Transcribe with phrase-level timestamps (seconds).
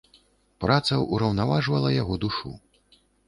[0.63, 2.55] Праца ўраўнаважвала яго душу.